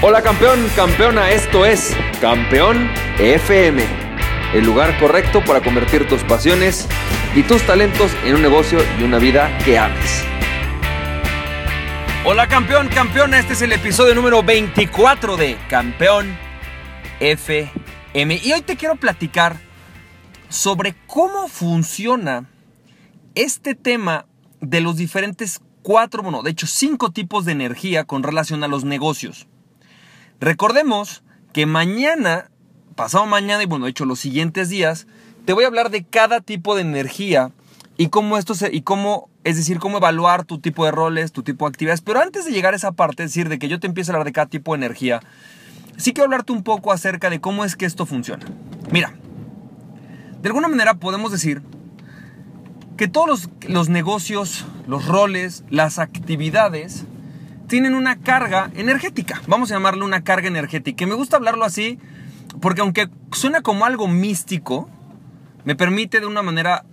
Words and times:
Hola 0.00 0.22
campeón, 0.22 0.64
campeona, 0.76 1.32
esto 1.32 1.66
es 1.66 1.92
Campeón 2.20 2.88
FM, 3.18 3.82
el 4.54 4.64
lugar 4.64 4.96
correcto 5.00 5.42
para 5.44 5.60
convertir 5.60 6.06
tus 6.06 6.22
pasiones 6.22 6.86
y 7.34 7.42
tus 7.42 7.66
talentos 7.66 8.12
en 8.24 8.36
un 8.36 8.42
negocio 8.42 8.78
y 9.00 9.02
una 9.02 9.18
vida 9.18 9.58
que 9.64 9.76
ames. 9.76 10.22
Hola 12.24 12.46
campeón, 12.46 12.86
campeona, 12.86 13.40
este 13.40 13.54
es 13.54 13.62
el 13.62 13.72
episodio 13.72 14.14
número 14.14 14.44
24 14.44 15.36
de 15.36 15.58
Campeón 15.68 16.32
FM 17.18 18.40
y 18.40 18.52
hoy 18.52 18.60
te 18.60 18.76
quiero 18.76 18.94
platicar 18.94 19.56
sobre 20.48 20.94
cómo 21.08 21.48
funciona 21.48 22.48
este 23.34 23.74
tema 23.74 24.26
de 24.60 24.80
los 24.80 24.96
diferentes 24.96 25.60
cuatro, 25.82 26.22
bueno, 26.22 26.44
de 26.44 26.52
hecho 26.52 26.68
cinco 26.68 27.10
tipos 27.10 27.44
de 27.44 27.50
energía 27.50 28.04
con 28.04 28.22
relación 28.22 28.62
a 28.62 28.68
los 28.68 28.84
negocios. 28.84 29.48
Recordemos 30.40 31.22
que 31.52 31.66
mañana, 31.66 32.50
pasado 32.94 33.26
mañana 33.26 33.62
y 33.62 33.66
bueno, 33.66 33.86
de 33.86 33.90
hecho 33.90 34.04
los 34.04 34.20
siguientes 34.20 34.68
días, 34.68 35.06
te 35.44 35.52
voy 35.52 35.64
a 35.64 35.66
hablar 35.66 35.90
de 35.90 36.04
cada 36.04 36.40
tipo 36.40 36.74
de 36.76 36.82
energía 36.82 37.50
y 37.96 38.08
cómo 38.08 38.38
esto 38.38 38.54
se, 38.54 38.72
y 38.72 38.82
cómo, 38.82 39.28
es 39.42 39.56
decir, 39.56 39.80
cómo 39.80 39.98
evaluar 39.98 40.44
tu 40.44 40.60
tipo 40.60 40.84
de 40.84 40.92
roles, 40.92 41.32
tu 41.32 41.42
tipo 41.42 41.64
de 41.64 41.70
actividades. 41.70 42.00
Pero 42.00 42.20
antes 42.20 42.44
de 42.44 42.52
llegar 42.52 42.74
a 42.74 42.76
esa 42.76 42.92
parte, 42.92 43.24
es 43.24 43.30
decir, 43.30 43.48
de 43.48 43.58
que 43.58 43.68
yo 43.68 43.80
te 43.80 43.88
empiezo 43.88 44.12
a 44.12 44.14
hablar 44.14 44.26
de 44.26 44.32
cada 44.32 44.46
tipo 44.46 44.72
de 44.72 44.76
energía, 44.76 45.20
sí 45.96 46.12
quiero 46.12 46.26
hablarte 46.26 46.52
un 46.52 46.62
poco 46.62 46.92
acerca 46.92 47.30
de 47.30 47.40
cómo 47.40 47.64
es 47.64 47.74
que 47.74 47.86
esto 47.86 48.06
funciona. 48.06 48.46
Mira, 48.92 49.14
de 50.40 50.48
alguna 50.48 50.68
manera 50.68 50.94
podemos 50.94 51.32
decir 51.32 51.62
que 52.96 53.08
todos 53.08 53.48
los 53.66 53.88
negocios, 53.88 54.64
los 54.86 55.06
roles, 55.06 55.64
las 55.68 55.98
actividades, 55.98 57.04
tienen 57.68 57.94
una 57.94 58.16
carga 58.16 58.70
energética. 58.74 59.40
Vamos 59.46 59.70
a 59.70 59.74
llamarle 59.74 60.04
una 60.04 60.24
carga 60.24 60.48
energética. 60.48 61.04
Y 61.04 61.06
me 61.06 61.14
gusta 61.14 61.36
hablarlo 61.36 61.64
así 61.64 61.98
porque 62.60 62.80
aunque 62.80 63.08
suena 63.32 63.60
como 63.60 63.84
algo 63.84 64.08
místico, 64.08 64.88
me 65.64 65.76
permite 65.76 66.20
de 66.20 66.26
una 66.26 66.42
manera 66.42 66.84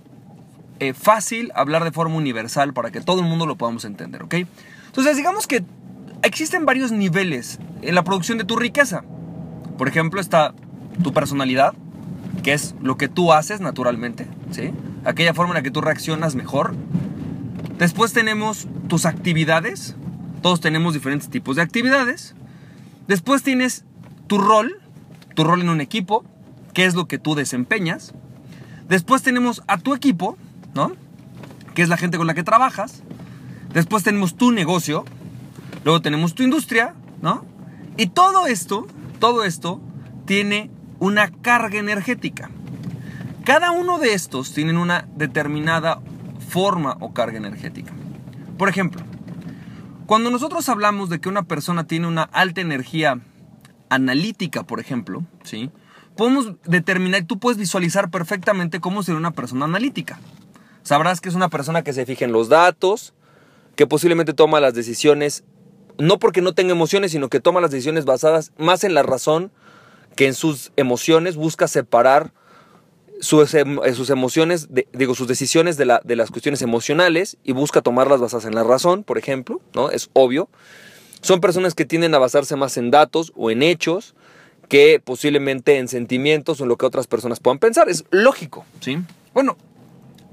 eh, 0.79 0.93
fácil 0.93 1.51
hablar 1.55 1.83
de 1.83 1.91
forma 1.91 2.15
universal 2.15 2.73
para 2.73 2.91
que 2.91 3.01
todo 3.01 3.21
el 3.21 3.25
mundo 3.25 3.45
lo 3.45 3.55
podamos 3.55 3.85
entender, 3.85 4.23
¿ok? 4.23 4.35
Entonces 4.87 5.15
digamos 5.15 5.47
que 5.47 5.63
existen 6.21 6.65
varios 6.65 6.91
niveles 6.91 7.59
en 7.81 7.95
la 7.95 8.03
producción 8.03 8.37
de 8.37 8.43
tu 8.43 8.57
riqueza. 8.57 9.03
Por 9.77 9.87
ejemplo, 9.87 10.19
está 10.19 10.53
tu 11.01 11.13
personalidad, 11.13 11.73
que 12.43 12.53
es 12.53 12.75
lo 12.81 12.97
que 12.97 13.07
tú 13.07 13.33
haces 13.33 13.61
naturalmente, 13.61 14.27
¿sí? 14.51 14.71
Aquella 15.05 15.33
forma 15.33 15.51
en 15.51 15.55
la 15.55 15.63
que 15.63 15.71
tú 15.71 15.81
reaccionas 15.81 16.35
mejor. 16.35 16.75
Después 17.77 18.13
tenemos 18.13 18.67
tus 18.87 19.05
actividades, 19.05 19.95
todos 20.45 20.61
tenemos 20.61 20.93
diferentes 20.93 21.27
tipos 21.31 21.55
de 21.55 21.63
actividades. 21.63 22.35
Después 23.07 23.41
tienes 23.41 23.83
tu 24.27 24.37
rol, 24.37 24.79
tu 25.33 25.43
rol 25.43 25.61
en 25.61 25.69
un 25.69 25.81
equipo, 25.81 26.23
qué 26.71 26.85
es 26.85 26.93
lo 26.93 27.07
que 27.07 27.17
tú 27.17 27.33
desempeñas. 27.33 28.13
Después 28.87 29.23
tenemos 29.23 29.63
a 29.65 29.79
tu 29.79 29.95
equipo, 29.95 30.37
¿no? 30.75 30.91
Que 31.73 31.81
es 31.81 31.89
la 31.89 31.97
gente 31.97 32.19
con 32.19 32.27
la 32.27 32.35
que 32.35 32.43
trabajas. 32.43 33.01
Después 33.73 34.03
tenemos 34.03 34.35
tu 34.35 34.51
negocio. 34.51 35.03
Luego 35.83 36.03
tenemos 36.03 36.35
tu 36.35 36.43
industria, 36.43 36.93
¿no? 37.23 37.43
Y 37.97 38.09
todo 38.09 38.45
esto, 38.45 38.85
todo 39.17 39.45
esto 39.45 39.81
tiene 40.25 40.69
una 40.99 41.31
carga 41.31 41.79
energética. 41.79 42.51
Cada 43.45 43.71
uno 43.71 43.97
de 43.97 44.13
estos 44.13 44.53
tienen 44.53 44.77
una 44.77 45.07
determinada 45.15 46.01
forma 46.49 46.97
o 46.99 47.13
carga 47.13 47.39
energética. 47.39 47.93
Por 48.59 48.69
ejemplo, 48.69 49.01
cuando 50.05 50.29
nosotros 50.29 50.67
hablamos 50.69 51.09
de 51.09 51.19
que 51.19 51.29
una 51.29 51.43
persona 51.43 51.87
tiene 51.87 52.07
una 52.07 52.23
alta 52.23 52.61
energía 52.61 53.19
analítica, 53.89 54.63
por 54.63 54.79
ejemplo, 54.79 55.23
¿sí? 55.43 55.71
Podemos 56.15 56.53
determinar, 56.65 57.23
tú 57.25 57.39
puedes 57.39 57.57
visualizar 57.57 58.09
perfectamente 58.09 58.79
cómo 58.79 59.03
sería 59.03 59.19
una 59.19 59.31
persona 59.31 59.65
analítica. 59.65 60.19
Sabrás 60.83 61.19
que 61.19 61.29
es 61.29 61.35
una 61.35 61.49
persona 61.49 61.83
que 61.83 61.93
se 61.93 62.05
fija 62.05 62.25
en 62.25 62.31
los 62.31 62.47
datos, 62.47 63.13
que 63.75 63.87
posiblemente 63.87 64.33
toma 64.33 64.59
las 64.59 64.73
decisiones, 64.73 65.43
no 65.97 66.19
porque 66.19 66.41
no 66.41 66.53
tenga 66.53 66.71
emociones, 66.71 67.11
sino 67.11 67.29
que 67.29 67.39
toma 67.39 67.61
las 67.61 67.71
decisiones 67.71 68.05
basadas 68.05 68.53
más 68.57 68.83
en 68.83 68.93
la 68.93 69.03
razón 69.03 69.51
que 70.15 70.27
en 70.27 70.33
sus 70.33 70.71
emociones, 70.77 71.35
busca 71.35 71.67
separar 71.67 72.31
sus, 73.25 73.55
sus 73.93 74.09
emociones, 74.09 74.69
digo, 74.93 75.15
sus 75.15 75.27
decisiones 75.27 75.77
de, 75.77 75.85
la, 75.85 76.01
de, 76.03 76.15
las 76.15 76.31
cuestiones 76.31 76.61
emocionales 76.61 77.37
y 77.43 77.51
busca 77.51 77.81
tomarlas 77.81 78.21
basadas 78.21 78.45
en 78.45 78.55
la 78.55 78.63
razón, 78.63 79.03
por 79.03 79.17
ejemplo, 79.17 79.61
¿no? 79.73 79.89
Es 79.89 80.09
obvio. 80.13 80.49
Son 81.21 81.41
personas 81.41 81.73
que 81.73 81.85
tienden 81.85 82.13
a 82.13 82.19
basarse 82.19 82.55
más 82.55 82.77
en 82.77 82.91
datos 82.91 83.33
o 83.35 83.49
en 83.49 83.63
hechos 83.63 84.15
que 84.69 85.01
posiblemente 85.03 85.77
en 85.77 85.87
sentimientos 85.87 86.59
o 86.59 86.63
en 86.63 86.69
lo 86.69 86.77
que 86.77 86.85
otras 86.85 87.07
personas 87.07 87.39
puedan 87.39 87.59
pensar. 87.59 87.89
Es 87.89 88.05
lógico, 88.11 88.65
¿sí? 88.79 88.99
Bueno, 89.33 89.57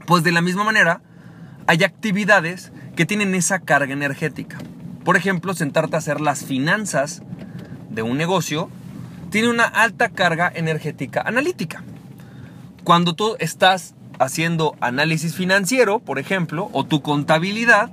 pues 0.06 0.22
de 0.22 0.32
la 0.32 0.42
misma 0.42 0.64
manera, 0.64 1.00
hay 1.66 1.84
actividades 1.84 2.72
que 2.94 3.06
tienen 3.06 3.34
esa 3.34 3.60
carga 3.60 3.92
energética. 3.92 4.58
Por 5.04 5.16
ejemplo, 5.16 5.54
sentarte 5.54 5.96
a 5.96 5.98
hacer 5.98 6.20
las 6.20 6.44
finanzas 6.44 7.22
de 7.88 8.02
un 8.02 8.16
negocio 8.16 8.68
tiene 9.30 9.48
una 9.48 9.64
alta 9.64 10.10
carga 10.10 10.52
energética 10.54 11.22
analítica. 11.22 11.82
Cuando 12.84 13.14
tú 13.14 13.36
estás 13.38 13.94
haciendo 14.18 14.74
análisis 14.80 15.36
financiero, 15.36 16.00
por 16.00 16.18
ejemplo, 16.18 16.68
o 16.72 16.84
tu 16.84 17.00
contabilidad, 17.00 17.92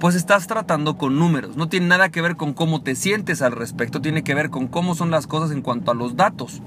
pues 0.00 0.14
estás 0.14 0.46
tratando 0.46 0.96
con 0.96 1.18
números. 1.18 1.56
No 1.56 1.68
tiene 1.68 1.86
nada 1.86 2.08
que 2.08 2.22
ver 2.22 2.36
con 2.36 2.54
cómo 2.54 2.82
te 2.82 2.94
sientes 2.94 3.42
al 3.42 3.52
respecto, 3.52 4.00
tiene 4.00 4.24
que 4.24 4.34
ver 4.34 4.48
con 4.48 4.68
cómo 4.68 4.94
son 4.94 5.10
las 5.10 5.26
cosas 5.26 5.50
en 5.50 5.60
cuanto 5.60 5.90
a 5.90 5.94
los 5.94 6.16
datos. 6.16 6.62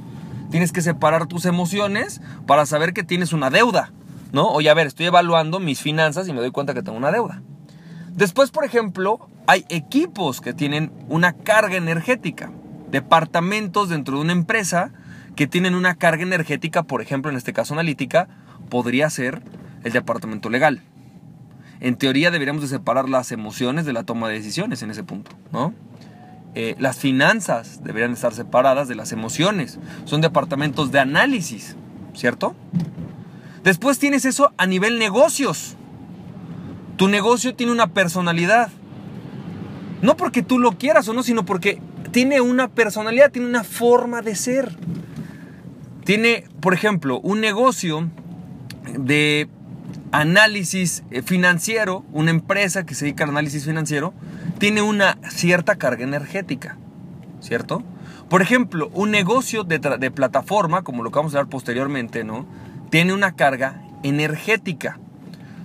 Tienes 0.51 0.71
que 0.71 0.83
separar 0.83 1.25
tus 1.25 1.45
emociones 1.45 2.21
para 2.45 2.67
saber 2.67 2.93
que 2.93 3.03
tienes 3.03 3.33
una 3.33 3.49
deuda, 3.49 3.91
¿no? 4.31 4.47
Oye, 4.49 4.69
a 4.69 4.75
ver, 4.75 4.85
estoy 4.85 5.07
evaluando 5.07 5.59
mis 5.59 5.81
finanzas 5.81 6.27
y 6.27 6.33
me 6.33 6.41
doy 6.41 6.51
cuenta 6.51 6.75
que 6.75 6.83
tengo 6.83 6.99
una 6.99 7.11
deuda. 7.11 7.41
Después, 8.13 8.51
por 8.51 8.63
ejemplo, 8.63 9.27
hay 9.47 9.65
equipos 9.69 10.39
que 10.39 10.53
tienen 10.53 10.91
una 11.09 11.33
carga 11.33 11.77
energética, 11.77 12.51
departamentos 12.91 13.89
dentro 13.89 14.17
de 14.17 14.21
una 14.21 14.33
empresa 14.33 14.93
que 15.35 15.47
tienen 15.47 15.75
una 15.75 15.95
carga 15.95 16.23
energética, 16.23 16.83
por 16.83 17.01
ejemplo, 17.01 17.29
en 17.29 17.37
este 17.37 17.53
caso 17.53 17.73
analítica, 17.73 18.27
podría 18.69 19.09
ser 19.09 19.41
el 19.83 19.91
departamento 19.91 20.49
legal. 20.49 20.81
En 21.79 21.97
teoría 21.97 22.31
deberíamos 22.31 22.61
de 22.61 22.69
separar 22.69 23.09
las 23.09 23.31
emociones 23.31 23.85
de 23.85 23.93
la 23.93 24.03
toma 24.03 24.29
de 24.29 24.35
decisiones 24.35 24.81
en 24.81 24.91
ese 24.91 25.03
punto, 25.03 25.31
¿no? 25.51 25.73
Eh, 26.57 26.75
las 26.79 26.97
finanzas 26.97 27.83
deberían 27.83 28.13
estar 28.13 28.33
separadas 28.33 28.87
de 28.87 28.95
las 28.95 29.11
emociones. 29.11 29.77
Son 30.05 30.21
departamentos 30.21 30.89
de 30.91 30.99
análisis, 30.99 31.75
¿cierto? 32.13 32.55
Después 33.63 33.99
tienes 33.99 34.23
eso 34.23 34.53
a 34.57 34.65
nivel 34.65 34.97
negocios. 34.97 35.75
Tu 36.95 37.09
negocio 37.09 37.55
tiene 37.55 37.73
una 37.73 37.87
personalidad. 37.87 38.69
No 40.01 40.15
porque 40.15 40.43
tú 40.43 40.57
lo 40.57 40.77
quieras 40.77 41.09
o 41.09 41.13
no, 41.13 41.23
sino 41.23 41.45
porque 41.45 41.81
tiene 42.11 42.39
una 42.39 42.69
personalidad, 42.69 43.31
tiene 43.31 43.49
una 43.49 43.65
forma 43.65 44.21
de 44.21 44.35
ser. 44.35 44.77
Tiene, 46.05 46.45
por 46.61 46.75
ejemplo, 46.75 47.19
un 47.19 47.41
negocio 47.41 48.09
de 48.97 49.49
análisis 50.11 51.03
eh, 51.09 51.23
financiero, 51.23 52.05
una 52.13 52.29
empresa 52.29 52.85
que 52.85 52.93
se 52.93 53.05
dedica 53.05 53.23
al 53.23 53.31
análisis 53.31 53.65
financiero, 53.65 54.13
tiene 54.59 54.83
una 54.83 55.17
cierta 55.29 55.77
carga 55.77 56.03
energética, 56.03 56.77
¿cierto? 57.41 57.83
Por 58.29 58.43
ejemplo, 58.43 58.91
un 58.93 59.09
negocio 59.09 59.63
de, 59.63 59.79
plataforma, 60.11 60.83
como 60.83 61.03
lo 61.03 61.09
que 61.09 61.17
vamos 61.17 61.33
a 61.33 61.39
ver 61.39 61.47
posteriormente, 61.47 62.23
¿no? 62.23 62.45
Tiene 62.91 63.11
una 63.11 63.35
carga 63.35 63.81
energética. 64.03 64.99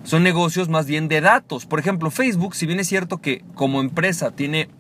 Son 0.05 0.23
negocios 0.23 0.71
más 0.71 0.87
bien 0.87 1.09
de 1.09 1.21
datos. 1.21 1.67
Por 1.67 1.81
ejemplo, 1.81 2.11
Facebook, 2.11 2.55
si 2.55 2.65
bien 2.65 2.81
es 2.81 2.89
cierto 2.89 3.19
que 3.19 3.45
como 3.55 3.83
empresa 3.83 4.31
tiene 4.31 4.71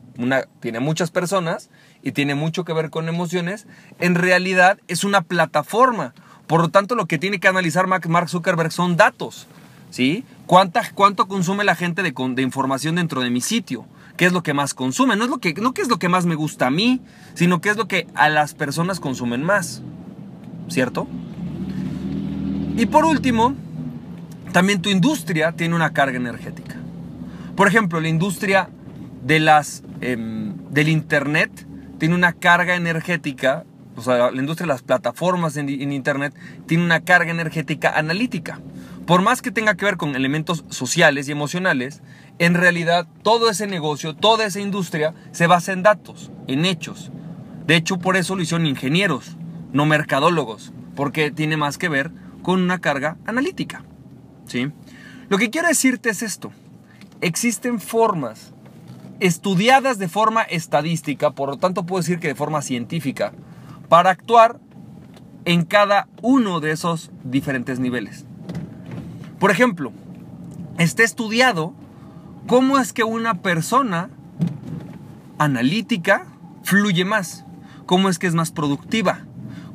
tiene 0.61 0.81
muchas 0.81 1.11
personas 1.11 1.71
y 2.03 2.13
tiene 2.13 2.35
mucho 2.35 2.65
que 2.65 2.73
ver 2.73 2.91
con 2.91 3.09
emociones, 3.09 3.67
en 3.99 4.15
realidad 4.15 4.79
es 4.89 5.05
una 5.05 5.23
plataforma. 5.23 6.15
Por 6.47 6.61
lo 6.61 6.69
tanto, 6.69 6.95
lo 6.95 7.07
que 7.07 7.19
tiene 7.19 7.41
que 7.41 7.49
analizar 7.49 7.87
Mark 7.87 8.29
Zuckerberg 8.29 8.73
son 8.73 8.97
datos. 8.97 9.47
¿sí? 9.91 10.25
¿Cuánta, 10.47 10.83
¿Cuánto 10.95 11.29
consume 11.29 11.65
la 11.65 11.75
gente 11.75 12.03
de, 12.03 12.13
de, 12.13 12.43
información 12.43 12.97
dentro 12.97 13.21
de 13.21 13.31
mi 13.31 13.41
sitio? 13.41 13.85
¿Qué 14.17 14.27
es 14.27 14.33
lo 14.33 14.43
que 14.43 14.55
más 14.55 14.75
consume? 14.75 15.17
No 15.17 15.25
es 15.25 15.31
lo 15.31 15.39
que, 15.39 15.55
no 15.55 15.75
qué 15.75 15.83
es 15.83 15.89
lo 15.89 15.99
que 15.99 16.09
más 16.09 16.27
me 16.27 16.35
gusta 16.35 16.67
a 16.67 16.71
mí, 16.71 17.01
sino 17.35 17.61
qué 17.61 17.71
es 17.71 17.77
lo 17.77 17.87
que 17.87 18.07
a 18.15 18.29
las 18.29 18.55
personas 18.55 19.01
consumen 19.01 19.43
más. 19.43 19.83
¿Cierto? 20.69 21.09
Y 22.77 22.87
por 22.87 23.05
último, 23.05 23.55
también 24.53 24.81
tu 24.83 24.89
industria 24.89 25.53
tiene 25.53 25.75
una 25.75 25.93
carga 25.93 26.17
energética. 26.17 26.77
Por 27.57 27.67
ejemplo, 27.69 28.01
la 28.01 28.09
industria 28.09 28.71
de 29.23 29.41
las, 29.41 29.83
em, 30.01 30.55
del 30.71 30.89
Internet 30.89 31.67
tiene 32.01 32.15
una 32.15 32.33
carga 32.33 32.77
energética, 32.77 33.65
o 33.95 34.01
sea, 34.01 34.31
la 34.31 34.41
industria 34.41 34.65
de 34.65 34.73
las 34.73 34.83
plataformas 34.83 35.59
en, 35.59 35.69
Internet 35.69 36.35
tiene 36.67 36.83
una 36.83 37.01
carga 37.01 37.31
energética 37.31 37.91
analítica. 37.91 38.59
por 39.07 39.23
más 39.23 39.43
que 39.43 39.51
tenga 39.51 39.75
que 39.75 39.85
ver 39.85 39.97
con 39.97 40.17
elementos 40.17 40.65
sociales 40.71 41.29
y 41.29 41.33
emocionales, 41.33 42.01
en 42.39 42.55
realidad 42.55 43.07
todo 43.23 43.51
ese 43.51 43.67
negocio, 43.67 44.15
toda 44.17 44.47
esa 44.47 44.61
industria 44.61 45.15
se 45.33 45.47
basa 45.47 45.73
en 45.73 45.83
datos, 45.83 46.31
en 46.47 46.65
hechos. 46.65 47.11
De 47.67 47.77
hecho, 47.77 47.99
por 47.99 48.17
eso 48.17 48.35
lo 48.35 48.43
hicieron 48.43 48.67
ingenieros, 48.67 49.37
no 49.73 49.85
mercadólogos, 49.85 50.73
porque 50.97 51.31
tiene 51.31 51.57
más 51.57 51.77
que 51.77 51.89
ver 51.89 52.13
con 52.43 52.63
una 52.63 52.81
carga 52.81 53.19
analítica. 53.27 53.85
¿sí? 54.47 54.71
Lo 55.29 55.37
que 55.37 55.51
quiero 55.51 55.69
decirte 55.69 56.09
es 56.09 56.23
esto. 56.23 56.51
Existen 57.21 57.79
formas 57.79 58.55
estudiadas 59.21 59.99
de 59.99 60.09
forma 60.09 60.43
estadística, 60.43 61.31
por 61.31 61.51
lo 61.51 61.59
tanto 61.59 61.87
puedo 61.87 62.01
decir 62.01 62.19
que 62.19 62.29
de 62.29 62.35
forma 62.35 62.63
científica, 62.63 63.33
para 63.89 64.11
actuar 64.11 64.59
en 65.45 65.65
cada 65.65 66.09
uno 66.23 66.61
de 66.61 66.73
esos 66.73 67.11
diferentes 67.23 67.79
niveles. 67.79 68.25
Por 69.39 69.51
ejemplo, 69.51 69.93
está 70.79 71.03
estudiado 71.03 71.75
cómo 72.47 72.79
es 72.79 72.93
que 72.93 73.05
una 73.05 73.41
persona 73.43 74.11
analítica 75.39 76.27
fluye 76.63 77.05
más, 77.05 77.45
cómo 77.87 78.09
es 78.09 78.19
que 78.19 78.27
es 78.27 78.35
más 78.35 78.51
productiva, 78.51 79.21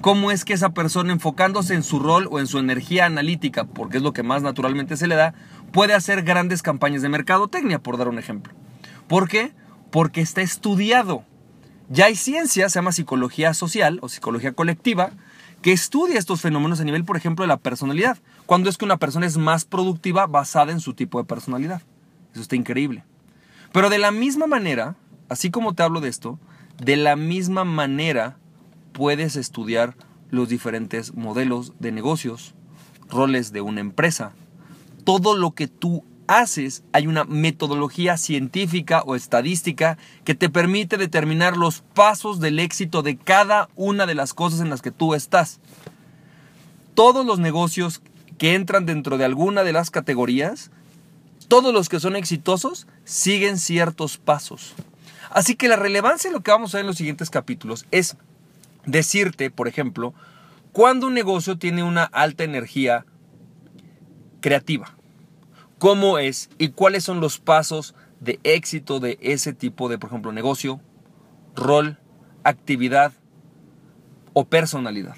cómo 0.01 0.31
es 0.31 0.45
que 0.45 0.53
esa 0.53 0.69
persona 0.69 1.13
enfocándose 1.13 1.73
en 1.73 1.83
su 1.83 1.99
rol 1.99 2.27
o 2.31 2.39
en 2.39 2.47
su 2.47 2.59
energía 2.59 3.05
analítica, 3.05 3.65
porque 3.65 3.97
es 3.97 4.03
lo 4.03 4.13
que 4.13 4.23
más 4.23 4.43
naturalmente 4.43 4.97
se 4.97 5.07
le 5.07 5.15
da, 5.15 5.33
puede 5.71 5.93
hacer 5.93 6.23
grandes 6.23 6.61
campañas 6.61 7.01
de 7.01 7.09
mercadotecnia, 7.09 7.79
por 7.79 7.97
dar 7.97 8.07
un 8.07 8.19
ejemplo. 8.19 8.53
¿Por 9.07 9.27
qué? 9.27 9.53
Porque 9.91 10.21
está 10.21 10.41
estudiado. 10.41 11.23
Ya 11.89 12.05
hay 12.05 12.15
ciencia, 12.15 12.69
se 12.69 12.79
llama 12.79 12.91
psicología 12.91 13.53
social 13.53 13.99
o 14.01 14.09
psicología 14.09 14.53
colectiva, 14.53 15.11
que 15.61 15.71
estudia 15.71 16.19
estos 16.19 16.41
fenómenos 16.41 16.79
a 16.79 16.83
nivel, 16.83 17.05
por 17.05 17.17
ejemplo, 17.17 17.43
de 17.43 17.47
la 17.47 17.57
personalidad. 17.57 18.17
Cuando 18.45 18.69
es 18.69 18.77
que 18.77 18.85
una 18.85 18.97
persona 18.97 19.25
es 19.25 19.37
más 19.37 19.65
productiva 19.65 20.27
basada 20.27 20.71
en 20.71 20.79
su 20.79 20.93
tipo 20.93 21.19
de 21.19 21.25
personalidad. 21.25 21.81
Eso 22.33 22.41
está 22.41 22.55
increíble. 22.55 23.03
Pero 23.71 23.89
de 23.89 23.97
la 23.97 24.11
misma 24.11 24.47
manera, 24.47 24.95
así 25.29 25.51
como 25.51 25.73
te 25.73 25.83
hablo 25.83 26.01
de 26.01 26.09
esto, 26.09 26.39
de 26.83 26.97
la 26.97 27.15
misma 27.15 27.63
manera 27.63 28.37
puedes 28.91 29.35
estudiar 29.35 29.95
los 30.31 30.49
diferentes 30.49 31.13
modelos 31.13 31.73
de 31.79 31.91
negocios, 31.91 32.55
roles 33.09 33.51
de 33.51 33.61
una 33.61 33.81
empresa. 33.81 34.33
Todo 35.03 35.35
lo 35.35 35.51
que 35.51 35.67
tú 35.67 36.03
haces, 36.27 36.83
hay 36.91 37.07
una 37.07 37.23
metodología 37.23 38.17
científica 38.17 39.01
o 39.05 39.15
estadística 39.15 39.97
que 40.23 40.35
te 40.35 40.49
permite 40.49 40.97
determinar 40.97 41.57
los 41.57 41.81
pasos 41.93 42.39
del 42.39 42.59
éxito 42.59 43.01
de 43.01 43.17
cada 43.17 43.69
una 43.75 44.05
de 44.05 44.15
las 44.15 44.33
cosas 44.33 44.59
en 44.59 44.69
las 44.69 44.81
que 44.81 44.91
tú 44.91 45.13
estás. 45.13 45.59
Todos 46.93 47.25
los 47.25 47.39
negocios 47.39 48.01
que 48.37 48.55
entran 48.55 48.85
dentro 48.85 49.17
de 49.17 49.25
alguna 49.25 49.63
de 49.63 49.73
las 49.73 49.91
categorías, 49.91 50.71
todos 51.47 51.73
los 51.73 51.89
que 51.89 51.99
son 51.99 52.15
exitosos, 52.15 52.87
siguen 53.03 53.57
ciertos 53.57 54.17
pasos. 54.17 54.73
Así 55.29 55.55
que 55.55 55.67
la 55.67 55.75
relevancia 55.75 56.29
de 56.29 56.35
lo 56.35 56.43
que 56.43 56.51
vamos 56.51 56.73
a 56.73 56.77
ver 56.77 56.83
en 56.83 56.87
los 56.87 56.97
siguientes 56.97 57.29
capítulos 57.29 57.85
es 57.91 58.17
decirte, 58.85 59.51
por 59.51 59.67
ejemplo, 59.67 60.13
cuando 60.71 61.07
un 61.07 61.13
negocio 61.13 61.57
tiene 61.57 61.83
una 61.83 62.03
alta 62.03 62.43
energía 62.43 63.05
creativa 64.41 64.95
cómo 65.85 66.17
es 66.17 66.49
y 66.57 66.69
cuáles 66.69 67.03
son 67.03 67.19
los 67.19 67.37
pasos 67.37 67.93
de 68.19 68.39
éxito 68.43 68.99
de 68.99 69.19
ese 69.21 69.53
tipo 69.53 69.87
de, 69.87 69.99
por 69.99 70.09
ejemplo, 70.09 70.31
negocio, 70.31 70.81
rol, 71.55 71.99
actividad 72.43 73.11
o 74.33 74.45
personalidad. 74.45 75.15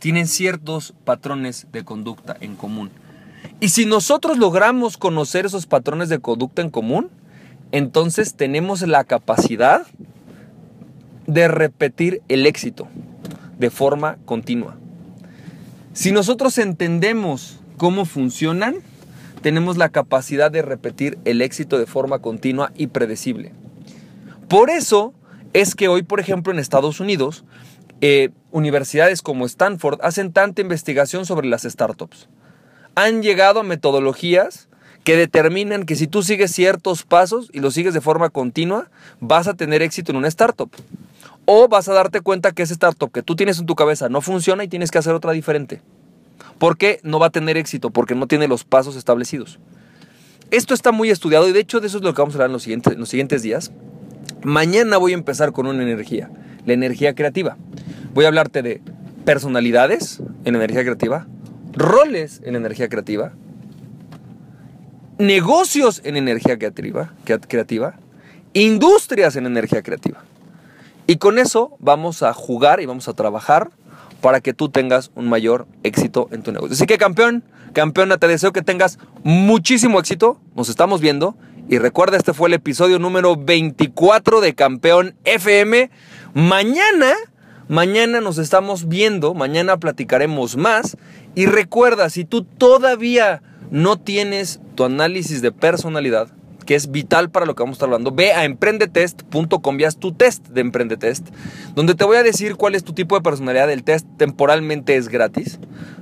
Tienen 0.00 0.26
ciertos 0.26 0.94
patrones 1.04 1.68
de 1.70 1.84
conducta 1.84 2.36
en 2.40 2.56
común. 2.56 2.90
Y 3.60 3.68
si 3.68 3.86
nosotros 3.86 4.36
logramos 4.36 4.96
conocer 4.96 5.46
esos 5.46 5.66
patrones 5.66 6.08
de 6.08 6.18
conducta 6.18 6.60
en 6.60 6.70
común, 6.70 7.08
entonces 7.70 8.34
tenemos 8.34 8.82
la 8.82 9.04
capacidad 9.04 9.86
de 11.28 11.46
repetir 11.46 12.20
el 12.26 12.46
éxito 12.46 12.88
de 13.60 13.70
forma 13.70 14.16
continua. 14.24 14.76
Si 15.92 16.10
nosotros 16.10 16.58
entendemos 16.58 17.60
cómo 17.76 18.04
funcionan, 18.04 18.82
tenemos 19.44 19.76
la 19.76 19.90
capacidad 19.90 20.50
de 20.50 20.62
repetir 20.62 21.18
el 21.26 21.42
éxito 21.42 21.78
de 21.78 21.84
forma 21.84 22.20
continua 22.20 22.72
y 22.76 22.86
predecible. 22.86 23.52
Por 24.48 24.70
eso 24.70 25.12
es 25.52 25.74
que 25.74 25.86
hoy, 25.86 26.02
por 26.02 26.18
ejemplo, 26.18 26.50
en 26.50 26.58
Estados 26.58 26.98
Unidos, 26.98 27.44
eh, 28.00 28.30
universidades 28.52 29.20
como 29.20 29.44
Stanford 29.44 29.98
hacen 30.00 30.32
tanta 30.32 30.62
investigación 30.62 31.26
sobre 31.26 31.46
las 31.46 31.64
startups. 31.64 32.30
Han 32.94 33.22
llegado 33.22 33.60
a 33.60 33.64
metodologías 33.64 34.70
que 35.04 35.14
determinan 35.14 35.84
que 35.84 35.96
si 35.96 36.06
tú 36.06 36.22
sigues 36.22 36.50
ciertos 36.50 37.02
pasos 37.02 37.50
y 37.52 37.60
los 37.60 37.74
sigues 37.74 37.92
de 37.92 38.00
forma 38.00 38.30
continua, 38.30 38.88
vas 39.20 39.46
a 39.46 39.52
tener 39.52 39.82
éxito 39.82 40.10
en 40.12 40.16
una 40.16 40.28
startup. 40.28 40.70
O 41.44 41.68
vas 41.68 41.86
a 41.90 41.92
darte 41.92 42.22
cuenta 42.22 42.52
que 42.52 42.62
esa 42.62 42.72
startup 42.72 43.12
que 43.12 43.22
tú 43.22 43.36
tienes 43.36 43.58
en 43.58 43.66
tu 43.66 43.74
cabeza 43.74 44.08
no 44.08 44.22
funciona 44.22 44.64
y 44.64 44.68
tienes 44.68 44.90
que 44.90 44.96
hacer 44.96 45.12
otra 45.12 45.32
diferente. 45.32 45.82
¿Por 46.58 46.76
qué 46.76 47.00
no 47.02 47.18
va 47.18 47.26
a 47.26 47.30
tener 47.30 47.56
éxito? 47.56 47.90
Porque 47.90 48.14
no 48.14 48.26
tiene 48.26 48.48
los 48.48 48.64
pasos 48.64 48.96
establecidos. 48.96 49.58
Esto 50.50 50.74
está 50.74 50.92
muy 50.92 51.10
estudiado 51.10 51.48
y 51.48 51.52
de 51.52 51.60
hecho 51.60 51.80
de 51.80 51.88
eso 51.88 51.98
es 51.98 52.04
lo 52.04 52.14
que 52.14 52.22
vamos 52.22 52.34
a 52.34 52.38
hablar 52.38 52.50
en 52.50 52.52
los 52.52 52.62
siguientes, 52.62 52.92
en 52.92 53.00
los 53.00 53.08
siguientes 53.08 53.42
días. 53.42 53.72
Mañana 54.42 54.98
voy 54.98 55.12
a 55.12 55.14
empezar 55.14 55.52
con 55.52 55.66
una 55.66 55.82
energía, 55.82 56.30
la 56.64 56.74
energía 56.74 57.14
creativa. 57.14 57.56
Voy 58.12 58.24
a 58.24 58.28
hablarte 58.28 58.62
de 58.62 58.80
personalidades 59.24 60.20
en 60.44 60.54
energía 60.54 60.82
creativa, 60.82 61.26
roles 61.72 62.40
en 62.44 62.56
energía 62.56 62.88
creativa, 62.88 63.32
negocios 65.18 66.00
en 66.04 66.16
energía 66.16 66.58
creativa, 66.58 67.14
creativa, 67.24 67.94
industrias 68.52 69.36
en 69.36 69.46
energía 69.46 69.82
creativa. 69.82 70.22
Y 71.06 71.16
con 71.16 71.38
eso 71.38 71.76
vamos 71.80 72.22
a 72.22 72.32
jugar 72.32 72.80
y 72.80 72.86
vamos 72.86 73.08
a 73.08 73.14
trabajar 73.14 73.70
para 74.20 74.40
que 74.40 74.54
tú 74.54 74.68
tengas 74.68 75.10
un 75.14 75.28
mayor 75.28 75.66
éxito 75.82 76.28
en 76.32 76.42
tu 76.42 76.52
negocio. 76.52 76.74
Así 76.74 76.86
que 76.86 76.98
campeón, 76.98 77.44
campeona, 77.72 78.16
te 78.18 78.28
deseo 78.28 78.52
que 78.52 78.62
tengas 78.62 78.98
muchísimo 79.22 79.98
éxito. 79.98 80.40
Nos 80.54 80.68
estamos 80.68 81.00
viendo. 81.00 81.36
Y 81.68 81.78
recuerda, 81.78 82.16
este 82.16 82.34
fue 82.34 82.48
el 82.48 82.54
episodio 82.54 82.98
número 82.98 83.36
24 83.36 84.40
de 84.40 84.54
Campeón 84.54 85.14
FM. 85.24 85.90
Mañana, 86.34 87.14
mañana 87.68 88.20
nos 88.20 88.36
estamos 88.36 88.86
viendo, 88.86 89.32
mañana 89.32 89.78
platicaremos 89.78 90.56
más. 90.56 90.98
Y 91.34 91.46
recuerda, 91.46 92.10
si 92.10 92.24
tú 92.24 92.44
todavía 92.44 93.42
no 93.70 93.98
tienes 93.98 94.60
tu 94.74 94.84
análisis 94.84 95.40
de 95.40 95.52
personalidad, 95.52 96.28
que 96.64 96.74
es 96.74 96.90
vital 96.90 97.30
para 97.30 97.46
lo 97.46 97.54
que 97.54 97.62
vamos 97.62 97.74
a 97.74 97.76
estar 97.76 97.86
hablando, 97.86 98.12
ve 98.12 98.32
a 98.32 98.44
emprendetest.com 98.44 99.80
y 99.80 99.84
haz 99.84 99.98
tu 99.98 100.12
test 100.12 100.48
de 100.48 100.60
Emprendetest, 100.60 101.28
donde 101.74 101.94
te 101.94 102.04
voy 102.04 102.16
a 102.16 102.22
decir 102.22 102.56
cuál 102.56 102.74
es 102.74 102.84
tu 102.84 102.92
tipo 102.92 103.14
de 103.14 103.22
personalidad. 103.22 103.70
El 103.70 103.84
test 103.84 104.06
temporalmente 104.16 104.96
es 104.96 105.08
gratis. 105.08 105.58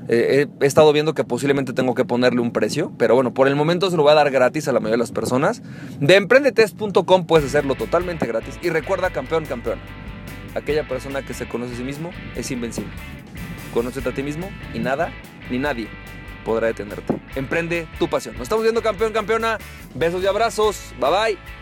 Eh, 0.09 0.47
he, 0.61 0.67
estado 0.67 0.93
viendo 0.93 1.15
que 1.15 1.25
posiblemente 1.25 1.73
tengo 1.73 1.95
que 1.95 2.05
ponerle 2.05 2.41
un 2.41 2.53
precio, 2.53 2.93
pero 2.99 3.15
bueno, 3.15 3.35
por 3.35 3.49
el 3.49 3.57
momento 3.57 3.91
se 3.91 3.97
lo 3.97 4.03
voy 4.03 4.13
a 4.13 4.17
dar 4.17 4.31
gratis 4.31 4.69
a 4.69 4.73
la 4.73 4.81
mayoría 4.81 4.95
de 4.95 4.99
las 4.99 5.13
personas. 5.13 5.63
De 6.01 6.17
emprendetest.com 6.17 7.27
puedes 7.27 7.47
hacerlo 7.47 7.75
totalmente 7.75 8.27
gratis. 8.27 8.59
Y 8.63 8.71
recuerda, 8.71 9.11
campeón, 9.11 9.47
campeón, 9.47 9.79
aquella 10.55 10.87
persona 10.87 11.23
que 11.23 11.35
se 11.35 11.49
conoce 11.49 11.75
a 11.75 11.77
sí 11.77 11.85
mismo 11.85 12.11
es 12.37 12.51
invencible. 12.51 12.93
Conócete 13.75 14.09
a 14.09 14.15
ti 14.15 14.23
mismo 14.23 14.51
y 14.75 14.79
nada 14.79 15.13
ni 15.51 15.59
nadie 15.59 15.89
podrá 16.43 16.69
detenerte. 16.69 17.15
Emprende 17.35 17.87
tu 17.99 18.09
pasión. 18.09 18.35
Nos 18.35 18.45
estamos 18.45 18.63
viendo 18.63 18.83
campeón, 18.83 19.13
campeona. 19.13 19.59
Besos 19.95 20.23
y 20.23 20.27
abrazos. 20.27 20.93
Bye 21.01 21.11
bye. 21.11 21.62